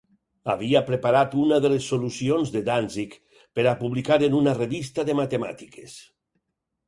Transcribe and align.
Havia 0.51 0.79
preparat 0.85 1.35
una 1.41 1.59
de 1.65 1.69
les 1.73 1.89
solucions 1.91 2.53
de 2.55 2.63
Dantzig 2.69 3.13
per 3.59 3.65
a 3.71 3.75
publicar 3.83 4.17
en 4.29 4.37
una 4.41 4.57
revista 4.61 5.05
de 5.11 5.17
matemàtiques. 5.23 5.97